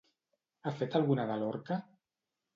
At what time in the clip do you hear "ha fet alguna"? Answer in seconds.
0.69-1.27